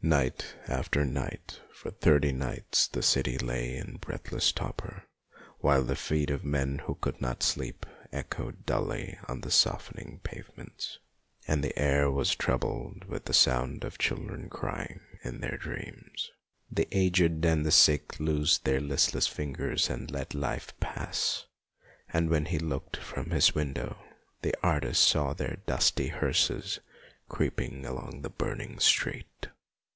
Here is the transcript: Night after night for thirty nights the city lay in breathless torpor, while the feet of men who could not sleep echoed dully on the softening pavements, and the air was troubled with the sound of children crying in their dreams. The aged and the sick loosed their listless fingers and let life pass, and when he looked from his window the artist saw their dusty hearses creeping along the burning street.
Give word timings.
Night 0.00 0.54
after 0.68 1.04
night 1.04 1.58
for 1.74 1.90
thirty 1.90 2.30
nights 2.30 2.86
the 2.86 3.02
city 3.02 3.36
lay 3.36 3.74
in 3.76 3.96
breathless 4.00 4.52
torpor, 4.52 5.02
while 5.58 5.82
the 5.82 5.96
feet 5.96 6.30
of 6.30 6.44
men 6.44 6.78
who 6.84 6.94
could 6.94 7.20
not 7.20 7.42
sleep 7.42 7.84
echoed 8.12 8.64
dully 8.64 9.18
on 9.26 9.40
the 9.40 9.50
softening 9.50 10.20
pavements, 10.22 11.00
and 11.48 11.64
the 11.64 11.76
air 11.76 12.08
was 12.12 12.36
troubled 12.36 13.06
with 13.06 13.24
the 13.24 13.34
sound 13.34 13.82
of 13.82 13.98
children 13.98 14.48
crying 14.48 15.00
in 15.24 15.40
their 15.40 15.56
dreams. 15.56 16.30
The 16.70 16.86
aged 16.92 17.44
and 17.44 17.66
the 17.66 17.72
sick 17.72 18.20
loosed 18.20 18.64
their 18.64 18.80
listless 18.80 19.26
fingers 19.26 19.90
and 19.90 20.08
let 20.12 20.32
life 20.32 20.78
pass, 20.78 21.46
and 22.12 22.30
when 22.30 22.46
he 22.46 22.60
looked 22.60 22.96
from 22.96 23.30
his 23.30 23.52
window 23.52 23.96
the 24.42 24.54
artist 24.62 25.02
saw 25.02 25.32
their 25.32 25.58
dusty 25.66 26.06
hearses 26.06 26.78
creeping 27.28 27.84
along 27.84 28.22
the 28.22 28.30
burning 28.30 28.78
street. 28.78 29.48